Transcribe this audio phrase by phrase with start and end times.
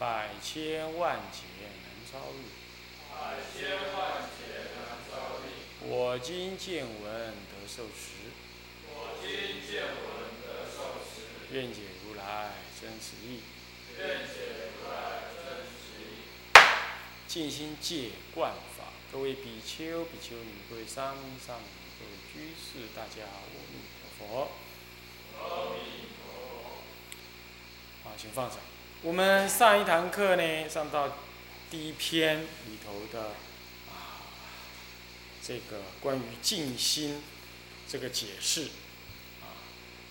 [0.00, 2.48] 百千万劫难遭遇。
[3.12, 5.12] 百千万劫难遭
[5.44, 5.46] 遇
[5.86, 7.04] 我今见闻
[7.52, 8.32] 得受持。
[8.88, 10.00] 我今见闻
[10.40, 13.42] 得受持愿解如来真实义。
[17.28, 21.66] 尽心戒观法，各位比丘、比丘尼，各位上衣上女，
[22.00, 24.48] 各位居士，大家阿弥陀佛。
[28.02, 28.58] 好，请放上。
[29.02, 31.16] 我们上一堂课呢，上到
[31.70, 33.28] 第一篇里头的
[33.88, 34.28] 啊，
[35.42, 37.22] 这个关于静心
[37.88, 38.64] 这个解释
[39.40, 39.56] 啊，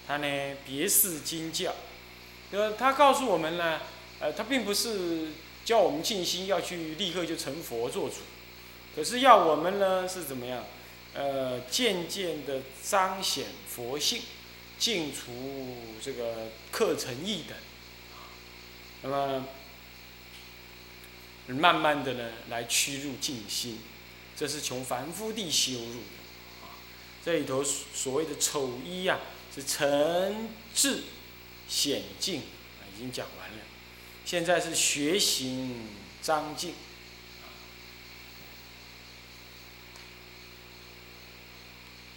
[0.08, 1.76] 他呢别是经教，
[2.50, 3.80] 呃，他告诉我们呢，
[4.20, 5.28] 呃，他并不是
[5.64, 8.16] 叫我们静心要去立刻就成佛做主，
[8.96, 10.66] 可是要我们呢是怎么样？
[11.14, 14.24] 呃，渐渐的彰显佛性，
[14.80, 17.56] 净除这个课程义等。
[19.02, 19.46] 那么，
[21.48, 23.80] 慢慢的呢，来趋入静心，
[24.36, 26.76] 这是从凡夫地修入的啊。
[27.24, 29.20] 这里头所谓的丑衣呀，
[29.56, 31.04] 是诚智
[31.68, 33.58] 显静啊，已经讲完了。
[34.26, 35.88] 现在是学行
[36.22, 36.74] 张静，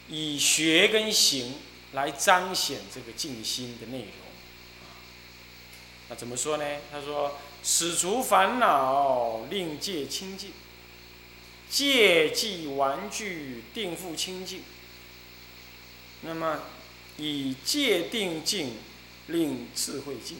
[0.08, 1.54] 以学跟行
[1.92, 4.31] 来彰显这个静心的内容。
[6.14, 6.64] 怎么说呢？
[6.90, 10.50] 他说：“使除烦恼，令戒清净；
[11.70, 14.62] 戒即玩具，定复清净。
[16.22, 16.62] 那么
[17.16, 18.76] 以戒定静，
[19.28, 20.38] 令智慧净；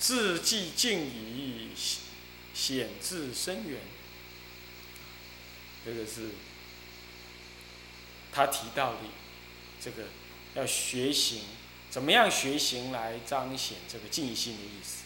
[0.00, 1.68] 智即静矣，
[2.54, 3.80] 显智深远。”
[5.84, 6.30] 这个是
[8.32, 8.98] 他提到的，
[9.80, 10.04] 这个
[10.54, 11.42] 要学行。
[11.92, 15.02] 怎么样学行来彰显这个静心的意思？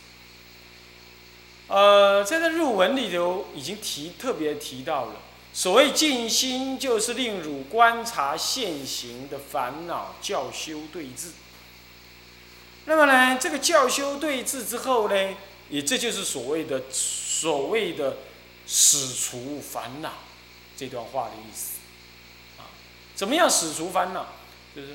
[1.66, 5.16] 呃，在这入文里头已经提特别提到了，
[5.52, 11.32] 所谓静心，就是令汝观察现行的烦恼教修对治。
[12.84, 15.34] 那么呢，这个教修对治之后呢，
[15.68, 18.18] 也这就是所谓的所谓的
[18.64, 20.12] 使除烦恼
[20.76, 21.78] 这段话的意思。
[22.58, 22.70] 啊，
[23.16, 24.28] 怎么样使除烦恼？
[24.72, 24.90] 就是。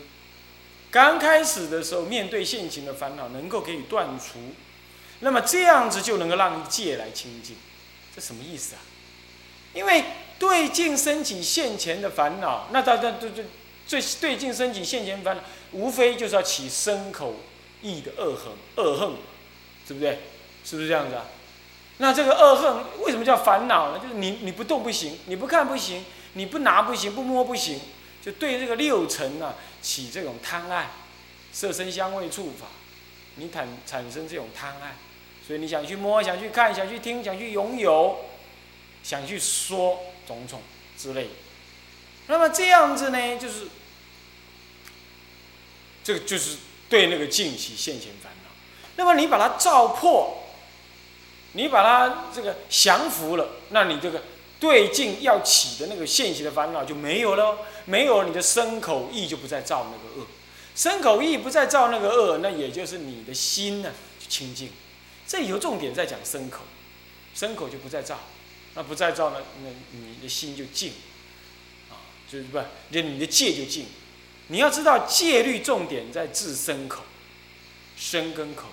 [0.92, 4.40] 刚开始的时候，面对现行的烦恼，能够给予断除，
[5.22, 7.56] 那么这样子就能够让戒来清净，
[8.14, 8.82] 这什么意思啊？
[9.74, 10.04] 因为
[10.38, 13.46] 对境升起现前的烦恼，那大家对对
[13.88, 15.42] 最对境升起现前烦恼，
[15.72, 17.36] 无非就是要起身口
[17.82, 19.14] 意的恶恨，恶恨，
[19.88, 20.20] 对不对？
[20.66, 21.26] 是不是这样子啊？
[22.00, 24.00] 那这个恶恨为什么叫烦恼呢？
[24.00, 26.04] 就是你你不动不行，你不看不行，
[26.34, 27.80] 你不拿不行，不摸不行。
[28.24, 30.92] 就对这个六尘啊起这种贪爱，
[31.52, 32.68] 色身香味触法，
[33.36, 34.96] 你产产生这种贪爱，
[35.46, 38.26] 所以你想去摸，想去看，想去听，想去拥有，
[39.04, 40.62] 想去说种种
[40.98, 41.30] 之类。
[42.28, 43.68] 那么这样子呢，就是
[46.04, 46.58] 这个就是
[46.90, 48.50] 对那个境起现前烦恼。
[48.96, 50.44] 那么你把它照破，
[51.54, 54.24] 你把它这个降服了，那你这个。
[54.62, 60.28] 对境要起的那个现行的烦恼就没有了，没有你的身口意就不再造那个恶，
[60.76, 64.70] 身口意不再造那个恶，那也就是你的心呢就清净。
[65.28, 66.60] 这有重点在讲身口，
[67.34, 68.20] 身口就不再造，
[68.76, 70.92] 那不再造呢，那你的心就静，
[71.90, 72.60] 啊，就是不，
[72.92, 73.88] 就你的戒就静。
[74.50, 77.02] 你要知道戒律重点在治身口，
[77.98, 78.66] 身跟口，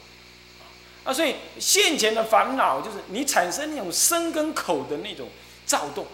[1.04, 5.26] 啊，所以现前的烦恼就是你产生那种身跟口的那种。
[5.68, 6.06] 躁动，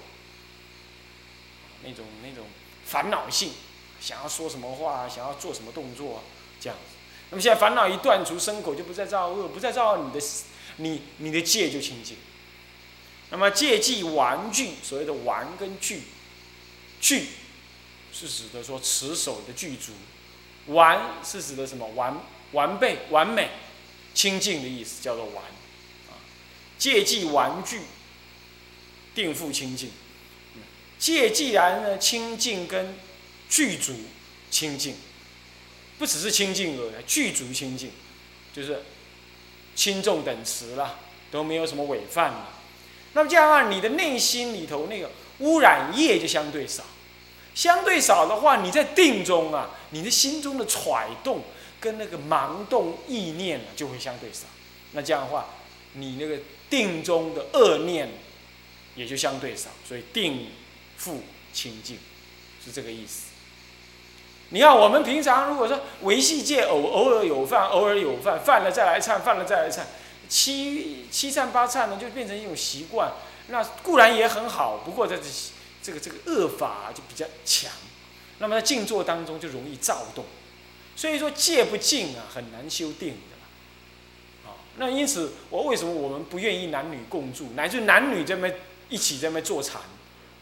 [1.82, 2.44] 那种那种
[2.84, 3.52] 烦恼性，
[4.00, 6.22] 想要说什么话，想要做什么动作，
[6.60, 6.96] 这样子。
[7.30, 10.20] 那么现在烦恼一断除，生口就不再造恶，不再造你的
[10.78, 12.16] 你你的戒就清净。
[13.30, 16.02] 那么戒即完具，所谓的完跟具，
[17.00, 17.28] 具
[18.12, 19.92] 是指的说持守的具足，
[20.66, 22.20] 完是指的什么完
[22.52, 23.50] 完备完美
[24.14, 25.36] 清净的意思，叫做完。
[25.36, 26.18] 啊，
[26.76, 27.80] 戒即完具。
[29.14, 29.90] 定复清净，
[30.98, 32.94] 戒既然呢清净跟
[33.48, 33.92] 具足
[34.50, 34.96] 清净，
[35.98, 37.90] 不只是清净而已，具足清净，
[38.52, 38.82] 就是
[39.76, 40.98] 轻重等持了，
[41.30, 42.48] 都没有什么违犯了。
[43.12, 46.84] 那么这样的话，你的内心里头那个污染业就相对少。
[47.54, 51.42] 相对少的话，你在定中啊，你的心中的揣动
[51.78, 54.46] 跟那个盲动意念啊就会相对少。
[54.90, 55.50] 那这样的话，
[55.92, 58.08] 你那个定中的恶念
[58.94, 59.70] 也就相对少。
[59.86, 60.48] 所以定
[60.96, 61.98] 复清净，
[62.64, 63.28] 是这个意思。
[64.50, 69.80] 你看，我们平常如果说维系戒偶偶尔有犯，偶尔有犯，犯了再来忏，犯了再来忏，
[70.28, 73.12] 七七忏八忏呢，就变成一种习惯。
[73.48, 75.24] 那固然也很好，不过在这
[75.82, 77.70] 这个这个恶法就比较强。
[78.38, 80.24] 那么在静坐当中就容易躁动，
[80.94, 84.50] 所以说戒不静啊，很难修定的嘛。
[84.50, 88.48] 啊，那因此我为什么我们不愿意男女共住，乃至男女这么
[88.88, 89.80] 一起在那坐禅，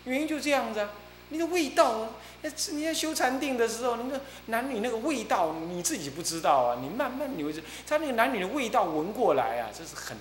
[0.05, 0.91] 原因就这样子啊。
[1.31, 2.11] 你的味道，
[2.43, 6.79] 那你在修禅定的时候，那个男女那个味道，你自己不知道啊。
[6.83, 10.15] 你慢慢你会知，他那个男女的味道闻过来啊，这是很，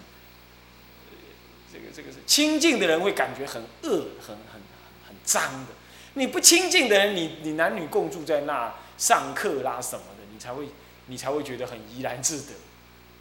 [1.69, 4.62] 这个这个是清净的人会感觉很恶，很很
[5.06, 5.73] 很脏的。
[6.13, 10.69] 你不清净的人，你你男女共住在那上课啦什么的，你才会
[11.07, 12.53] 你才会觉得很怡然自得，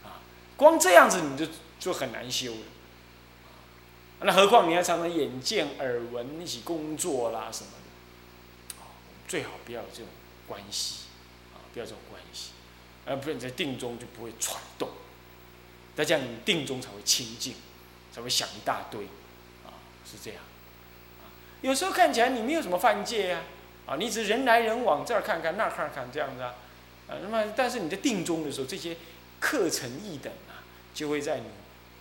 [0.07, 0.23] 啊，
[0.55, 1.45] 光这样子你就
[1.77, 2.70] 就很难修了。
[4.23, 7.77] 那何况你还常常眼见耳闻一起工作啦什么的？
[9.27, 10.07] 最好不要有这种
[10.47, 11.05] 关系，
[11.53, 12.51] 啊，不要这种关系，
[13.05, 14.89] 而不然在定中就不会揣动，
[15.95, 17.55] 那这样你定中才会清净，
[18.11, 19.05] 才会想一大堆，
[19.65, 19.71] 啊，
[20.05, 20.43] 是这样，
[21.21, 21.31] 啊，
[21.61, 23.41] 有时候看起来你没有什么犯戒呀，
[23.85, 26.55] 啊，你只是人来人往这儿看看那儿看看这样子啊，
[27.07, 28.97] 啊，那么但是你在定中的时候，这些
[29.39, 30.59] 课程一等啊，
[30.93, 31.45] 就会在你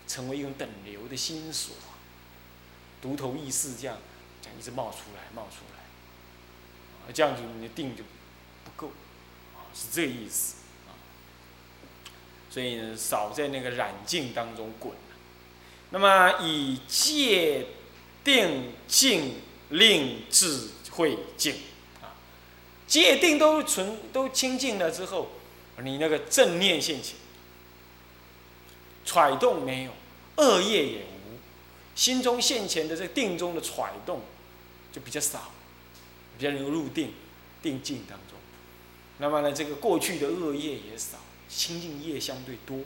[0.09, 1.77] 成为一种等流的心所，
[3.01, 3.97] 独头意识这样，
[4.43, 7.13] 这样一直冒出来，冒出来。
[7.13, 8.05] 这样子你的定就
[8.65, 8.93] 不够，
[9.57, 10.57] 啊，是这个意思，
[10.87, 10.95] 啊，
[12.49, 14.95] 所以呢，少在那个染净当中滚。
[15.91, 17.67] 那么以戒
[18.23, 21.55] 定静令智慧净，
[22.01, 22.15] 啊，
[22.87, 25.31] 戒定都纯都清净了之后，
[25.83, 27.17] 你那个正念现前，
[29.05, 29.93] 揣动没有，
[30.37, 31.20] 恶业也无，
[32.01, 34.23] 心中现前的这定中的揣动
[34.91, 35.53] 就比较少。
[36.39, 37.13] 比较能够入定、
[37.63, 38.39] 定境当中，
[39.19, 41.19] 那么呢，这个过去的恶业也少，
[41.51, 42.79] 清净业相对多，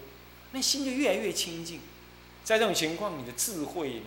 [0.51, 1.79] 那心就越来越清净。
[2.43, 4.07] 在这种情况，你的智慧呢，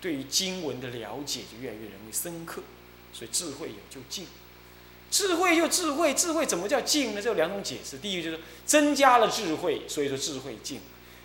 [0.00, 2.64] 对于经文的了解就越来越容易深刻，
[3.12, 4.26] 所以智慧有就静。
[5.12, 7.22] 智慧就智慧，智慧怎么叫静呢？
[7.22, 7.98] 这有两种解释。
[7.98, 10.80] 第一个就是增加了智慧，所以说智慧静；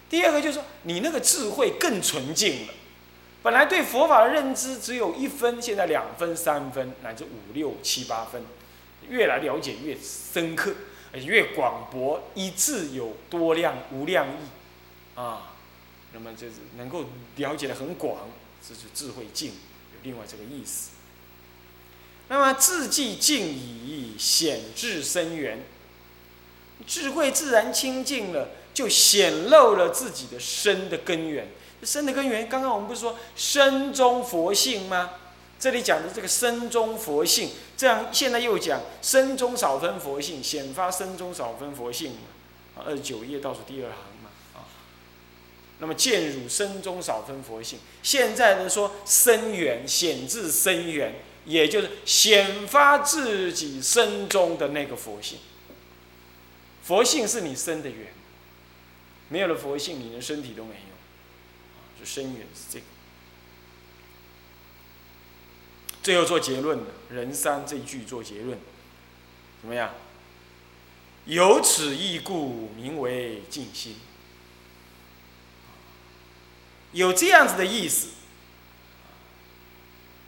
[0.08, 2.74] 第二个就是说你那个智慧更纯净了。
[3.44, 8.44] 本来对佛法的认知只有一分，现在两分、三分，乃至五六七八分，
[9.08, 10.74] 越来了解越深刻，
[11.14, 15.56] 而且越广博，一字有多量无量义，啊，
[16.12, 17.06] 那么就是能够
[17.38, 18.30] 了解的很广，
[18.68, 20.90] 这是智慧境，有另外这个意思。
[22.28, 25.64] 那么智寂静矣，显智深远，
[26.86, 31.48] 智慧自然清净了，就显露了自己的深的根源。
[31.84, 35.12] 生的根源，刚刚我们不是说生中佛性吗？
[35.60, 42.20] 这里讲的这个生中佛性，这样现在又讲生中少分佛性，显发生中少分佛性嘛？
[42.76, 44.70] 啊，二十九页倒数第二行嘛，啊。
[45.80, 51.16] 那么见汝生中少分佛性，现在呢说生源显自生源，
[51.46, 55.40] 也就是显发自己身中的那个佛性。
[56.84, 58.14] 佛性是你生的源，
[59.30, 60.97] 没有了佛性，你连身体都没有。
[62.06, 62.86] 深远是这个，
[66.04, 68.58] 最后做结论的“人三”这句做结论，
[69.62, 69.94] 怎么样？
[71.26, 73.98] 有此义故，名为静心。
[76.94, 78.08] 有这样子的意思，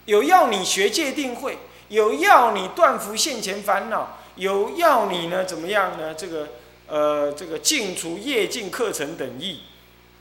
[0.05, 1.57] 有要你学戒定慧，
[1.87, 6.13] 有要你断除现前烦恼，有要你呢怎么样呢？
[6.13, 6.49] 这个
[6.87, 9.61] 呃，这个净除业净课程等意，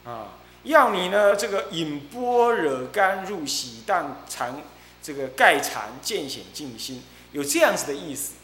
[0.04, 0.37] 啊。
[0.68, 4.62] 要你呢，这个引波惹干入喜荡禅，
[5.02, 8.34] 这个盖禅见显静心，有这样子的意思。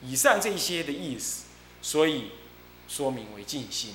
[0.00, 1.46] 以上这些的意思，
[1.82, 2.30] 所以
[2.86, 3.94] 说明为静心。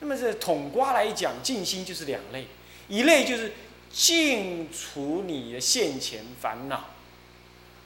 [0.00, 2.46] 那么这统瓜来讲，静心就是两类，
[2.88, 3.52] 一类就是
[3.92, 6.90] 净除你的现前烦恼，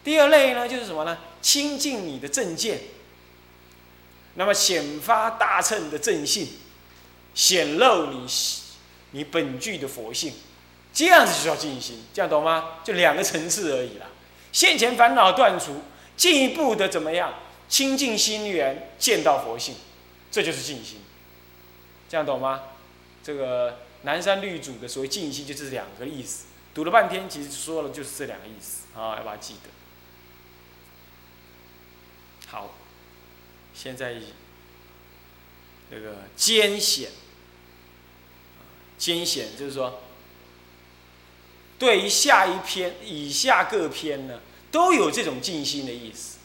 [0.04, 1.18] 第二类呢就是什么呢？
[1.40, 2.82] 清净你的正见，
[4.34, 6.48] 那么显发大乘的正性。
[7.34, 8.26] 显露你
[9.12, 10.34] 你本具的佛性，
[10.92, 12.78] 这样子就叫静心，这样懂吗？
[12.84, 14.06] 就两个层次而已啦。
[14.52, 15.82] 现前烦恼断除，
[16.16, 17.34] 进一步的怎么样？
[17.68, 19.74] 清净心源，见到佛性，
[20.30, 21.00] 这就是静心。
[22.08, 22.60] 这样懂吗？
[23.24, 29.70] 这个南山律祖的所谓静心就是两个意思，读了半天其实说了就是这两个意思啊，要把它记得。
[32.48, 32.74] 好，
[33.72, 34.16] 现在
[35.90, 37.10] 这个艰险，
[39.02, 40.00] 艰险就是说，
[41.76, 44.38] 对于下一篇以下各篇呢，
[44.70, 46.38] 都有这种静心的意思，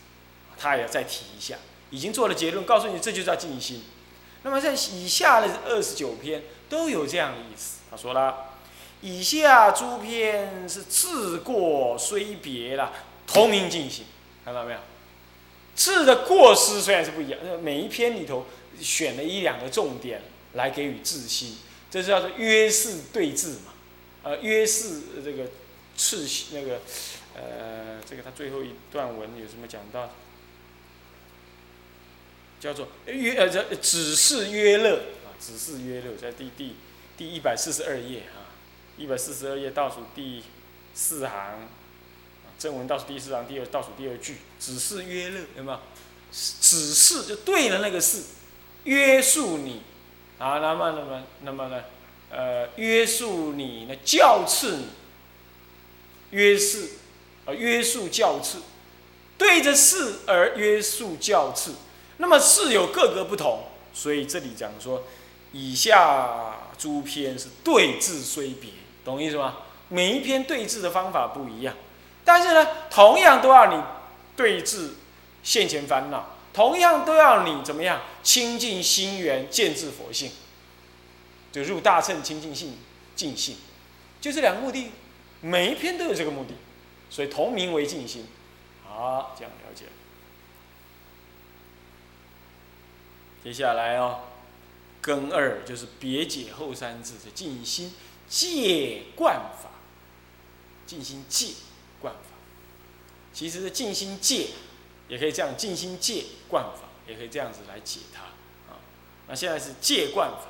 [0.57, 1.57] 他也要再提一下，
[1.91, 3.83] 已经做了结论，告诉你这就叫静心。
[4.41, 7.81] 那么在以下的二十九篇都有这样的意思。
[7.91, 8.35] 他说了，
[9.01, 12.91] 以下诸篇是自过虽别了，
[13.27, 14.05] 同名静心，
[14.43, 14.79] 看到没有？
[15.75, 18.47] 字的过失虽然是不一样，每一篇里头
[18.81, 20.23] 选了一两个重点
[20.53, 21.55] 来给予自心，
[21.89, 23.73] 这是叫做约式对字嘛？
[24.23, 25.49] 呃，约式这个
[25.95, 26.81] 次那个
[27.35, 30.11] 呃，这个他最后一段文有什么讲到？
[32.59, 36.75] 叫做约呃这只是约乐啊，只是约乐，在第第
[37.15, 38.49] 第一百四十二页啊，
[38.97, 40.43] 一百四十二页倒数第
[40.93, 41.69] 四行。
[42.57, 45.79] 正文倒数第四行第二倒数第二句，只是约乐，有没有？
[46.31, 48.23] 只是就对了那个是，
[48.85, 49.83] 约束你
[50.39, 51.83] 啊，那么那么那么呢？
[52.29, 54.87] 呃，约束你呢，教次你，
[56.31, 56.79] 约束
[57.45, 58.59] 啊，约束教次，
[59.37, 61.75] 对着事而约束教次。
[62.17, 63.63] 那么事有各个不同，
[63.93, 65.03] 所以这里讲说，
[65.53, 68.71] 以下诸篇是对字虽别，
[69.05, 69.57] 懂意思吗？
[69.89, 71.73] 每一篇对字的方法不一样。
[72.25, 73.81] 但是呢，同样都要你
[74.35, 74.95] 对治
[75.43, 80.31] 现前烦恼，同样都要你怎么样清净心源，见智佛性，
[81.51, 82.79] 就入大乘清净性
[83.15, 83.57] 净性，
[84.19, 84.89] 就这两个目的，
[85.39, 86.55] 每一篇都有这个目的，
[87.11, 88.25] 所以同名为净心。
[88.83, 89.85] 好，这样了解。
[93.43, 94.21] 接下来哦，
[94.99, 97.93] 根二就是别解后三字的净心
[98.27, 99.69] 戒观法，
[100.87, 101.49] 净心戒。
[102.01, 102.35] 观法，
[103.31, 104.47] 其实静心戒
[105.07, 108.23] 也可以这样，静心戒观法也可以这样子来解它
[108.71, 108.79] 啊。
[109.27, 110.47] 那现在是戒观法，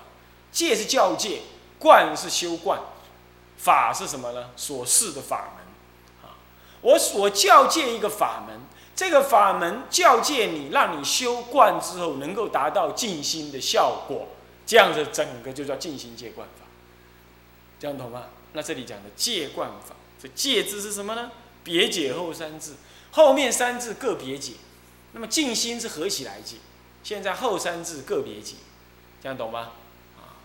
[0.52, 1.42] 戒是教戒，
[1.80, 2.80] 观是修观，
[3.58, 4.50] 法是什么呢？
[4.56, 6.38] 所示的法门啊。
[6.82, 8.62] 我所教戒一个法门，
[8.96, 14.28] 这个法门教戒你，让你修观之后能够达到静心的效果，
[14.66, 16.66] 这样子整个就叫静心戒观法，
[17.80, 18.26] 这样懂吗？
[18.54, 19.96] 那这里讲的戒观法。
[20.20, 21.30] 这戒字是什么呢？
[21.64, 22.78] 别解后三字，
[23.12, 24.54] 后面三字个别解，
[25.14, 26.58] 那么静心是合起来解。
[27.04, 28.56] 现在后三字个别解，
[29.24, 29.72] 这样懂吗？
[30.18, 30.38] 啊，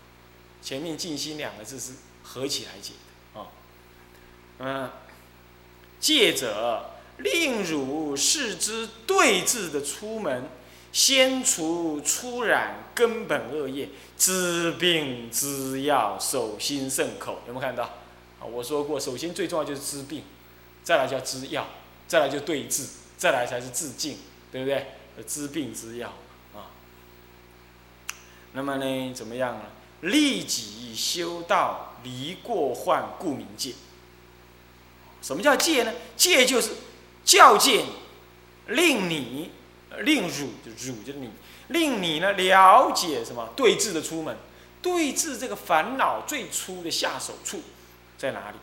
[0.61, 1.91] 前面静心两个字是
[2.23, 2.93] 合起来解
[3.33, 3.47] 的啊。
[4.59, 4.89] 嗯，
[5.99, 10.49] 戒者令汝视之对治的出门，
[10.91, 17.83] 先除出染根本恶业，知病知药，守心慎口，有没有看到？
[18.39, 20.23] 啊我说过，首先最重要就是治病，
[20.83, 21.67] 再来叫知药，
[22.07, 24.17] 再来就对治，再来才是治境，
[24.51, 24.87] 对不对？
[25.27, 26.13] 治病之药
[26.53, 26.69] 啊。
[28.53, 29.61] 那么呢，怎么样呢？
[30.01, 33.73] 利己修道，离过患，故名戒。
[35.21, 35.93] 什么叫戒呢？
[36.17, 36.71] 戒就是
[37.23, 37.85] 教戒，
[38.67, 39.51] 令你，
[39.99, 41.29] 令汝就汝就是你，
[41.69, 44.35] 令你呢了解什么对治的出门，
[44.81, 47.61] 对治这个烦恼最初的下手处。
[48.17, 48.57] 在哪里？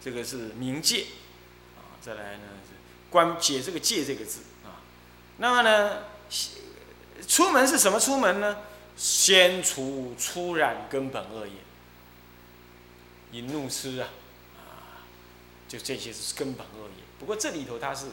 [0.00, 1.06] 这个是冥界
[1.76, 1.98] 啊。
[2.00, 2.74] 再来呢是
[3.10, 4.80] 关解这个“戒”这个字啊。
[5.38, 6.04] 那么呢，
[7.26, 8.58] 出门是什么出门呢？
[8.96, 11.52] 先除出染根本恶业，
[13.32, 14.08] 淫怒痴啊
[14.56, 15.06] 啊，
[15.68, 17.04] 就这些是根本恶业。
[17.18, 18.06] 不过这里头它是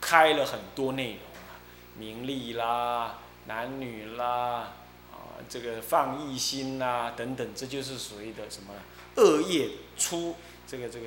[0.00, 1.62] 开了很多内容啊，
[1.96, 4.24] 名利啦，男女啦。
[4.24, 4.68] 啊
[5.48, 8.74] 这个放逸心呐，等等，这就是所谓的什么
[9.16, 10.36] 恶业出
[10.72, 11.06] 这个这个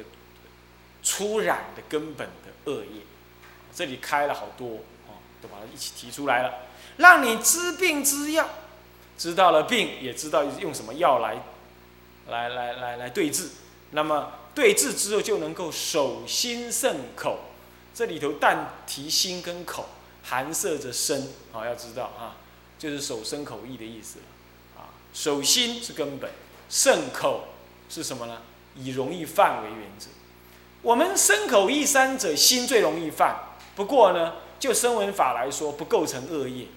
[1.01, 3.01] 出染的根本的恶业，
[3.73, 4.75] 这里开了好多
[5.07, 6.53] 哦，都把它一起提出来了，
[6.97, 8.47] 让你知病知药，
[9.17, 11.41] 知道了病，也知道用什么药来
[12.27, 13.49] 来来来来对治，
[13.89, 17.39] 那么对治之后就能够守心慎口，
[17.91, 19.89] 这里头但提心跟口，
[20.21, 21.27] 含摄着身。
[21.51, 22.37] 啊，要知道啊。
[22.77, 24.25] 就是守身口意的意思了，
[24.81, 26.29] 啊，守心是根本，
[26.69, 27.47] 慎口
[27.89, 28.41] 是什么呢？
[28.75, 30.09] 以容易犯为原则。
[30.81, 33.35] 我们身口意三者，心最容易犯。
[33.75, 36.67] 不过呢，就声闻法来说，不构成恶业。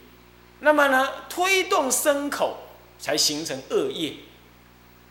[0.61, 2.57] 那么呢，推动身口
[2.99, 4.15] 才形成恶业。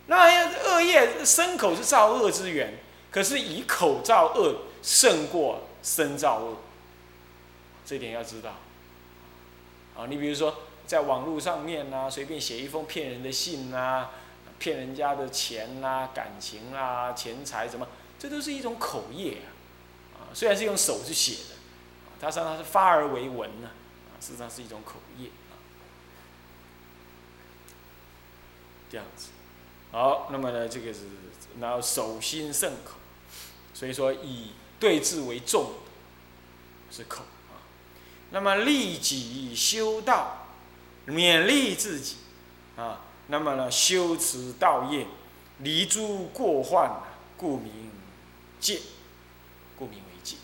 [0.08, 2.79] 那恶业身口是造恶之源，
[3.12, 6.58] 可是以口造恶胜过身造恶，
[7.86, 8.56] 这点要知道。
[9.96, 14.08] 啊，你比如说在网络上面啊，随便写一封骗人的信呐，
[14.60, 17.88] 骗人家的钱啊、感情啊、钱财什么，
[18.18, 19.50] 这都是一种口业啊。
[20.20, 21.56] 啊，虽然是用手去写的，
[22.20, 23.70] 它实际上是发而为文呢，
[24.10, 25.54] 啊，实上是一种口业啊。
[28.90, 29.30] 这样子，
[29.92, 31.02] 好，那么呢，这个是
[31.60, 32.94] 然后手心胜口，
[33.74, 35.74] 所以说以对治为重
[36.90, 37.60] 是口啊。
[38.32, 40.48] 那么利己修道，
[41.08, 42.18] 勉励自己，
[42.76, 45.05] 啊，那么呢修持道业，
[45.60, 47.01] 离诸过患，
[47.38, 47.91] 故名
[48.60, 48.79] 戒，
[49.77, 50.38] 故名为戒。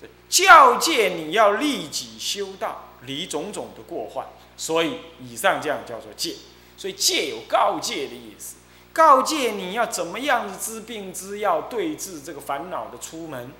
[0.00, 4.26] 这教戒你要立己修道，离种种的过患，
[4.56, 6.36] 所以以上这样叫做戒。
[6.76, 8.56] 所以戒有告诫的意思，
[8.92, 13.52] 告诫你要怎么样子治病之药，对治这个烦恼的出门。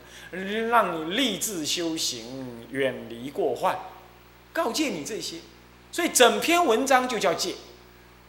[0.70, 3.78] 让你立志修行，远离过患，
[4.50, 5.40] 告诫你这些，
[5.90, 7.54] 所以整篇文章就叫戒，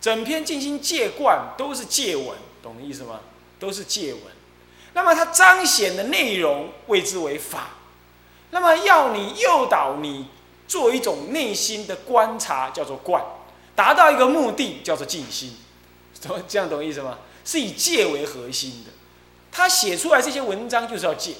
[0.03, 3.22] 整篇进行戒观都是戒文，懂的意思吗？
[3.57, 4.24] 都是戒文。
[4.93, 7.69] 那么它彰显的内容谓之为法，
[8.51, 10.27] 那么要你诱导你
[10.67, 13.24] 做一种内心的观察，叫做观，
[13.77, 15.55] 达到一个目的叫做静心，
[16.22, 17.19] 懂 这样懂意思吗？
[17.45, 18.91] 是以戒为核心的，
[19.53, 21.36] 他写出来这些文章就是要戒。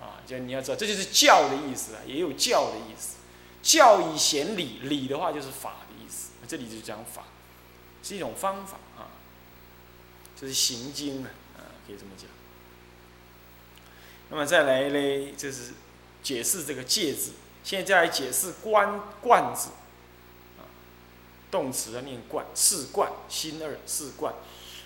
[0.00, 3.16] 啊就你要知道，这就是教的意思啊，也有教的意思。
[3.62, 6.30] 教以显理，理的话就是法的意思。
[6.48, 7.24] 这里就讲法，
[8.04, 9.08] 是一种方法啊，
[10.38, 12.28] 这是行经啊，啊，可以这么讲。
[14.28, 15.72] 那么再来嘞，就是
[16.22, 17.32] 解释这个戒字。
[17.62, 19.70] 现在来解释观观字
[20.58, 20.68] 啊，
[21.50, 24.34] 动词要念观，四观，心二四观，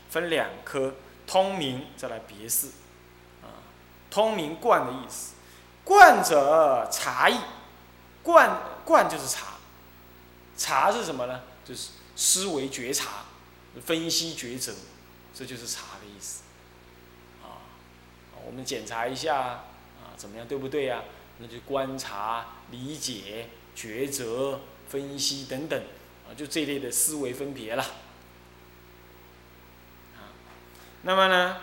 [0.09, 0.95] 分两科，
[1.27, 2.69] 通明再来别释。
[4.11, 5.35] 通明观的意思，
[5.85, 7.39] 观者察意，
[8.23, 9.58] 观观就是察，
[10.69, 11.41] 察是什么呢？
[11.65, 13.25] 就是思维觉察，
[13.83, 14.75] 分析抉择，
[15.35, 16.43] 这就是察的意思。
[17.43, 17.65] 啊，
[18.45, 21.05] 我们检查一下啊，怎么样对不对呀？
[21.39, 25.83] 那就观察、理解、抉择、分析等等，
[26.29, 27.83] 啊，就这类的思维分别了。
[30.17, 30.29] 啊，
[31.01, 31.61] 那么呢？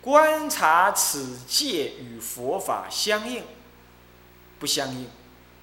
[0.00, 3.44] 观察此界与佛法相应，
[4.58, 5.08] 不相应，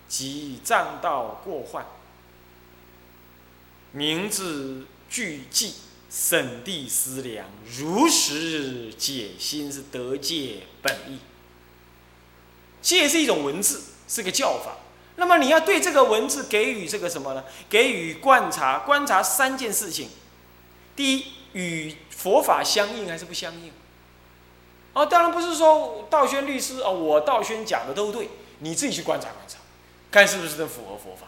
[0.10, 1.86] 即障道过患。
[3.94, 5.76] 明智具记，
[6.10, 11.20] 审地思量，如实解心，是得戒本意。
[12.82, 14.78] 戒是一种文字，是个教法。
[15.16, 17.44] 那么你要对这个文字给予这个什么呢？
[17.70, 20.10] 给予观察，观察三件事情。
[20.96, 23.72] 第一，与佛法相应还是不相应？
[24.94, 29.59] 哦，当然不是说道宣律师哦，我道宣讲的都对，你自己去观察观察，
[30.12, 31.28] 看是不是能符合佛法。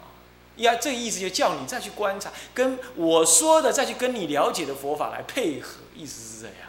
[0.00, 0.08] 啊，
[0.56, 6.68] 呀，这个意思就叫你再去观察，跟我说的再去跟你了解的佛法来配合，意思是这样，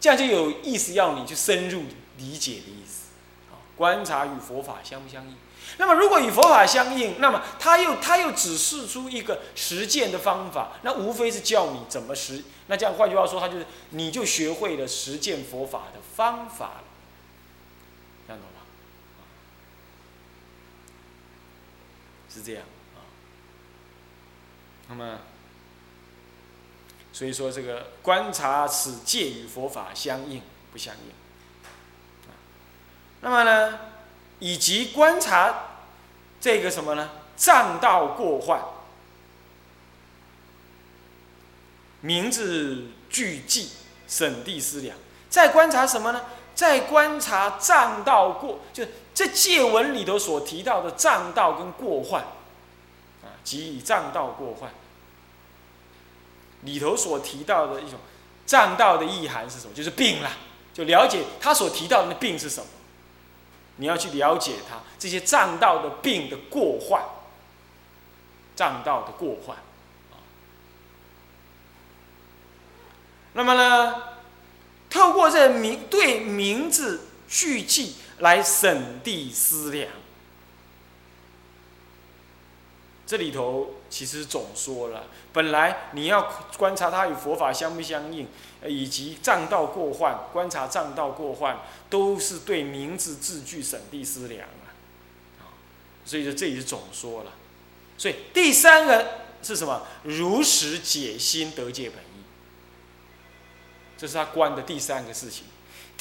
[0.00, 1.84] 这样就有意思要你去深入
[2.18, 3.10] 理解的意思。
[3.52, 5.36] 啊，观察与佛法相不相应？
[5.78, 12.44] 那么如果与佛法相应，那么他又他又指示出一个实践的方法，那无非是教你怎么实。
[12.66, 16.84] 那这样换句话说，他就是你就学会了实践佛法的方法了，
[18.26, 18.60] 这样懂吗？
[22.32, 22.62] 是这样
[22.94, 23.04] 啊。
[24.88, 25.18] 那么，
[27.12, 30.42] 所以说这个观察此戒与佛法相应
[30.72, 31.12] 不相应？
[33.20, 33.78] 那么呢？
[34.40, 35.68] 以及观察
[36.40, 37.10] 这个什么呢？
[37.36, 38.60] 障道过患，
[42.00, 43.70] 名字俱记，
[44.08, 44.96] 审地思量。
[45.30, 46.24] 在观察什么呢？
[46.54, 52.22] 在观察障道过，就这戒文里头所提到的障道跟过患，
[53.22, 54.72] 啊，即以障道过患
[56.62, 57.98] 里头所提到的一种
[58.46, 59.74] 障道的意涵是什么？
[59.74, 60.30] 就是病了，
[60.72, 62.66] 就了解他所提到的病是什么。
[63.76, 67.02] 你要去了解它这些障道的病的过患，
[68.54, 69.56] 障道的过患，
[73.32, 74.02] 那么呢，
[74.90, 79.90] 透过这名对名字续记来审地思量，
[83.06, 88.28] 这里头其实总说了，本来你要观察它与佛法相不相应。
[88.64, 91.58] 以及障道过患，观察障道过患，
[91.90, 94.70] 都是对名字字句审地思量啊，
[96.04, 97.32] 所以说这里是总说了，
[97.98, 99.04] 所以第三个
[99.42, 99.84] 是什么？
[100.04, 102.22] 如实解心得戒本意，
[103.98, 105.46] 这是他观的第三个事情。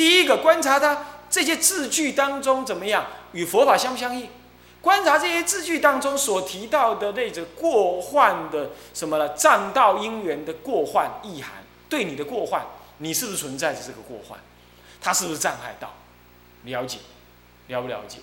[0.01, 4.27] 第一个观察它这些字句当中怎么样与佛法相不相应？
[4.81, 9.29] 观察这些字句当中所提到的那种过患的什么呢？
[9.35, 12.65] 障道因缘的过患意涵，对你的过患，
[12.97, 14.39] 你是不是存在着这个过患？
[14.99, 15.93] 它是不是障碍到？
[16.63, 16.97] 了解，
[17.67, 18.17] 了不了解？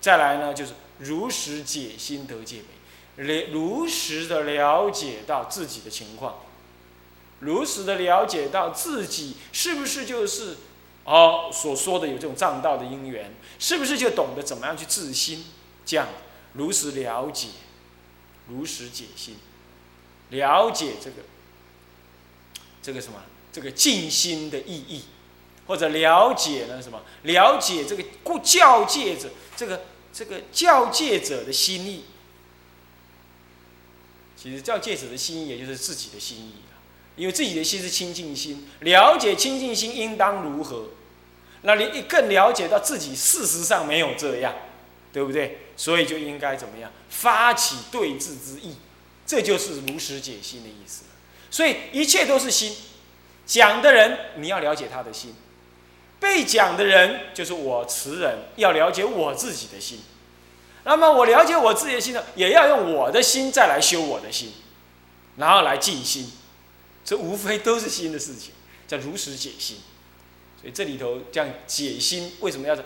[0.00, 2.62] 再来呢，就是如实解心得戒
[3.16, 6.36] 美，了如实的了解到自己的情况，
[7.40, 10.56] 如实的了解到自己是不是就是
[11.08, 15.46] 哦所说的有这种障道的因缘，是不是就懂得怎么样去自心？
[15.86, 16.06] 这样
[16.52, 17.48] 如实了解，
[18.46, 19.36] 如实解心，
[20.28, 21.16] 了解这个
[22.82, 25.04] 这个什么这个静心的意义，
[25.66, 27.00] 或者了解呢什么？
[27.22, 32.04] 了解这个故教戒者这个这个教戒者的心意。
[34.36, 36.76] 其实教戒者的心意，也就是自己的心意啊，
[37.16, 40.90] 因为自己的心是清净心，了解清净心应当如何，
[41.62, 44.54] 那你更了解到自己事实上没有这样。
[45.10, 45.58] 对不对？
[45.74, 48.76] 所以就应该怎么样发起对峙之意，
[49.26, 51.04] 这就是如实解心的意思。
[51.50, 52.76] 所以一切都是心，
[53.46, 55.34] 讲的人你要了解他的心，
[56.20, 60.00] 被讲的人就是我词人要了解我自己的心。
[60.84, 64.52] 那么我了解我自己的心呢，也要用我的心再来修我的心，
[65.38, 66.30] 然后来静心。
[67.02, 68.52] 这无非都是心的事情，
[68.86, 69.78] 叫如实解心。
[70.60, 72.76] 所以这里头这样解心，为什么要？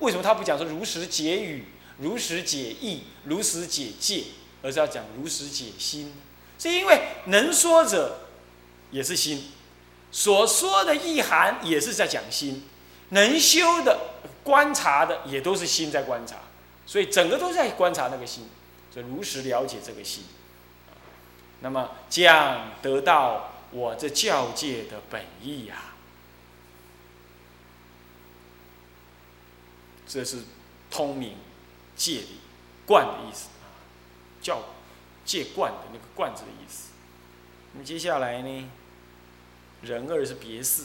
[0.00, 1.64] 为什么他不讲说如实解语、
[1.98, 4.22] 如实解义、如实解戒，
[4.62, 6.14] 而是要讲如实解心？
[6.56, 8.20] 是因为能说者
[8.92, 9.50] 也是心，
[10.12, 12.62] 所说的意涵也是在讲心，
[13.08, 13.98] 能修的、
[14.44, 16.36] 观察的也都是心在观察，
[16.86, 18.44] 所以整个都在观察那个心，
[18.94, 20.22] 所以如实了解这个心，
[21.60, 25.96] 那么将得到我这教界的本意呀。
[30.08, 30.38] 这是
[30.90, 31.36] 通明
[31.94, 32.40] 戒理
[32.86, 33.68] 观的意思啊，
[34.40, 34.62] 教
[35.24, 36.88] 戒观的那个观字的意思。
[37.74, 38.70] 那么接下来呢，
[39.82, 40.84] 人二是别事，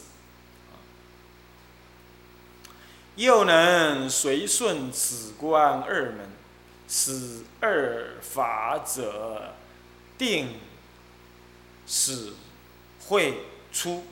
[3.15, 6.29] 又能随顺此观二门，
[6.85, 9.55] 此二法者
[10.17, 10.59] 定
[11.87, 12.33] 使
[13.07, 14.03] 会出。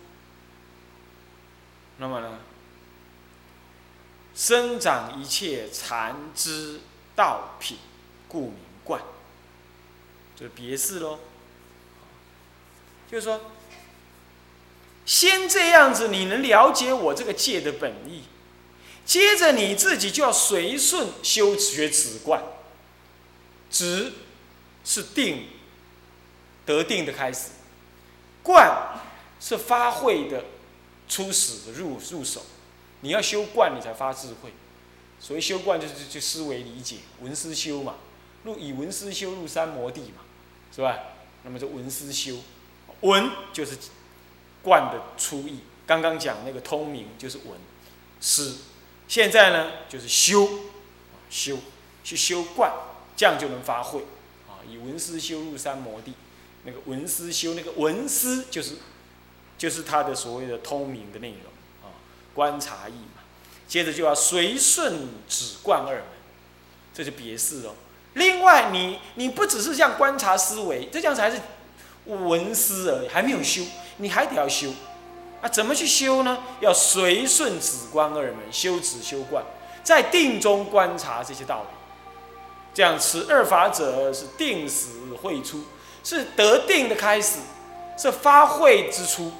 [1.98, 2.40] 那么呢？
[4.36, 6.80] 生长一切禅之
[7.16, 7.78] 道品，
[8.28, 9.02] 故名观。
[10.36, 11.20] 这别事喽。
[13.10, 13.42] 就是说，
[15.06, 18.24] 先这样子，你能了解我这个戒的本意，
[19.06, 22.42] 接着你自己就要随顺修学此观。
[23.70, 24.14] 执
[24.86, 25.48] 是定，
[26.66, 27.50] 得定的开始；
[28.42, 29.00] 观
[29.40, 30.46] 是发慧的
[31.10, 32.46] 初始的入入手。
[33.02, 34.54] 你要修观，你才发智慧。
[35.20, 37.96] 所谓修观，就是就思维理解，闻思修嘛。
[38.44, 40.24] 入以闻思修入三摩地嘛，
[40.76, 40.98] 是吧？
[41.44, 42.38] 那么这闻思修，
[43.02, 43.78] 闻就是
[44.64, 45.60] 观的初意。
[45.86, 47.50] 刚刚讲那个通明就是闻
[48.20, 48.58] 思，
[49.08, 50.48] 现在呢就是修，
[51.30, 51.58] 修
[52.04, 52.72] 去修观，
[53.16, 54.02] 这样就能发慧
[54.48, 54.62] 啊。
[54.68, 56.14] 以闻思修入三摩地，
[56.64, 58.78] 那个闻思修那个闻思就是
[59.58, 61.51] 就是他的所谓的通明的内容。
[62.34, 63.22] 观察意嘛，
[63.68, 66.04] 接着就要随顺止观二门，
[66.94, 67.74] 这就别事哦。
[68.14, 71.40] 另外，你你不只是这样观察思维，这样子还是
[72.06, 73.64] 闻思而已，还没有修，
[73.98, 74.70] 你还得要修。
[75.42, 76.38] 啊怎么去修呢？
[76.60, 79.44] 要随顺止观二门，修止修观，
[79.84, 81.68] 在定中观察这些道理。
[82.74, 84.88] 这样此二法者是定时
[85.22, 85.64] 会出，
[86.04, 87.40] 是得定的开始，
[87.98, 89.32] 是发慧之初。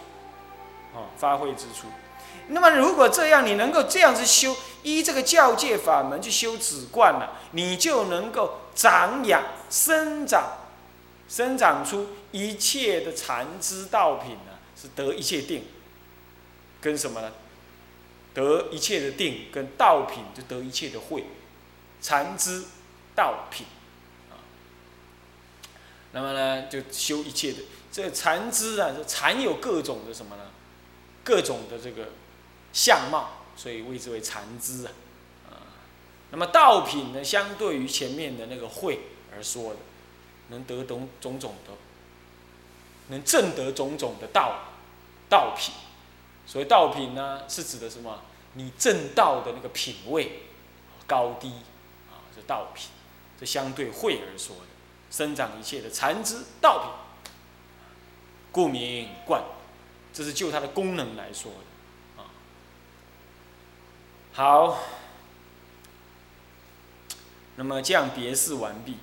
[0.94, 1.88] 啊，发慧之初。
[2.48, 10.58] 那么，如果这样，你能够这样子修，依这个教界法门去修止观了，你就能够长养、生长、
[11.30, 15.64] 生长出一切的禅知道品呢，是得一切定，
[16.82, 17.32] 跟什么呢？
[18.34, 21.26] 得一切的定，跟道品就得一切的慧，
[22.02, 22.66] 禅知
[23.16, 23.66] 道品
[24.30, 24.36] 啊。
[26.12, 27.60] 那么呢，就修一切的
[27.92, 30.44] 这禅知啊，这禅有各种的什么呢？
[31.24, 32.10] 各种的这个。
[32.74, 34.92] 相貌，所以谓之为禅知啊，
[35.50, 35.54] 啊，
[36.32, 39.00] 那么道品呢，相对于前面的那个慧
[39.34, 39.80] 而说的，
[40.50, 41.74] 能得懂种种的，
[43.10, 44.60] 能证得种种的道
[45.30, 45.74] 道品。
[46.46, 48.22] 所谓道品呢，是指的什么？
[48.54, 50.42] 你正道的那个品位
[51.08, 51.50] 高低
[52.10, 52.90] 啊，这道品。
[53.40, 54.68] 这相对慧而说的，
[55.10, 57.32] 生长一切的禅知道品，
[58.52, 59.42] 故名观。
[60.14, 61.71] 这是就它的功能来说的。
[64.34, 64.80] 好，
[67.58, 68.96] 那么这样别示完毕，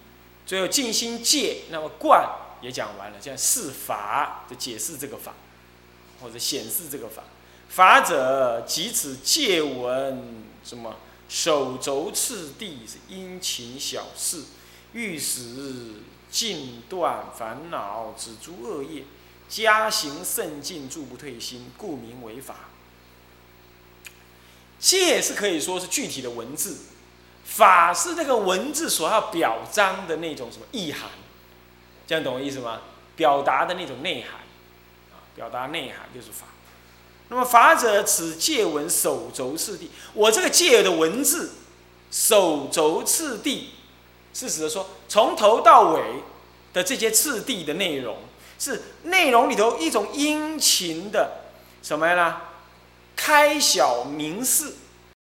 [0.47, 2.27] 最后静心戒，那么观
[2.63, 5.35] 也讲完了，这样释法就解释这个法，
[6.23, 7.25] 或者显示这个法。
[7.69, 10.97] 法者，即此戒文什么
[11.29, 14.45] 手肘次第是殷勤小事，
[14.95, 15.97] 欲使
[16.31, 19.05] 尽断烦恼，止诸恶业，
[19.47, 22.71] 加行甚进，助不退心，故名为法。
[24.79, 26.77] 戒是可以说是具体的文字，
[27.45, 31.11] 法是这个文字所要表彰的那种什么意涵，
[32.07, 32.81] 这样懂我意思吗？
[33.17, 34.35] 表达的那种内涵，
[35.11, 36.47] 啊，表达内涵就是法。
[37.31, 39.91] 那么法者，此戒文手轴次第。
[40.15, 41.51] 我这个戒的文字，
[42.11, 43.71] 手轴次第，
[44.33, 46.23] 是指的说，从头到尾
[46.73, 48.17] 的这些次第的内容，
[48.59, 51.43] 是内容里头一种殷勤的
[51.83, 52.43] 什么呀？
[53.19, 54.73] 开小明寺，